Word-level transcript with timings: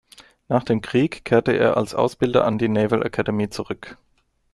Nach 0.49 0.63
dem 0.63 0.81
Krieg 0.81 1.23
kehrte 1.25 1.51
er 1.51 1.77
als 1.77 1.93
Ausbilder 1.93 2.43
an 2.45 2.57
die 2.57 2.69
Naval 2.69 3.05
Academy 3.05 3.49
zurück. 3.51 3.97